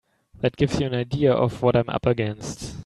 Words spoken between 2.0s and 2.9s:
against.